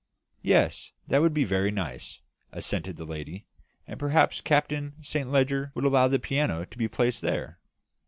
"Yes, 0.41 0.93
that 1.07 1.21
would 1.21 1.31
be 1.31 1.43
very 1.43 1.69
nice," 1.69 2.21
assented 2.51 2.97
the 2.97 3.05
lady. 3.05 3.45
"And 3.87 3.99
perhaps 3.99 4.41
Captain 4.41 4.93
Saint 5.03 5.29
Leger 5.31 5.71
would 5.75 5.85
allow 5.85 6.07
the 6.07 6.17
piano 6.17 6.65
to 6.65 6.77
be 6.79 6.87
placed 6.87 7.21
there?" 7.21 7.59